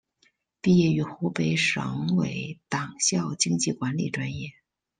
[0.61, 4.53] 毕业于湖北省委党校经济管理专业。